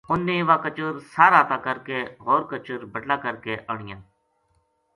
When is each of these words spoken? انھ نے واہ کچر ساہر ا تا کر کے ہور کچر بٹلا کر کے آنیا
انھ 0.11 0.23
نے 0.27 0.37
واہ 0.47 0.61
کچر 0.63 0.91
ساہر 1.13 1.33
ا 1.39 1.41
تا 1.49 1.57
کر 1.65 1.77
کے 1.87 1.99
ہور 2.25 2.41
کچر 2.49 2.79
بٹلا 2.93 3.15
کر 3.23 3.35
کے 3.43 3.53
آنیا 3.73 3.97